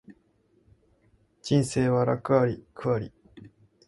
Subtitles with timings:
[1.43, 3.11] 人生は楽あり苦あり